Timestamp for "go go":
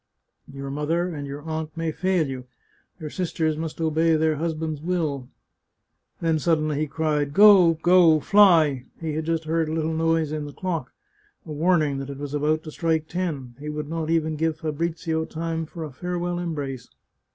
7.35-8.19